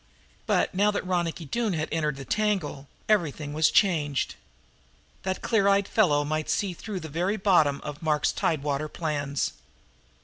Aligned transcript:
But, 0.47 0.73
now 0.73 0.89
that 0.89 1.05
Ronicky 1.05 1.45
Doone 1.45 1.73
had 1.73 1.87
entered 1.91 2.15
the 2.15 2.25
tangle, 2.25 2.87
everything 3.07 3.53
was 3.53 3.69
changed. 3.69 4.33
That 5.21 5.43
clear 5.43 5.67
eyed 5.67 5.87
fellow 5.87 6.25
might 6.25 6.49
see 6.49 6.73
through 6.73 6.95
to 6.95 7.01
the 7.01 7.07
very 7.09 7.37
bottom 7.37 7.79
of 7.83 8.01
Mark's 8.01 8.31
tidewater 8.31 8.87
plans. 8.89 9.53